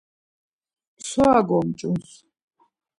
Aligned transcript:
Msora 0.97 1.41
gomç̌uns. 1.47 2.09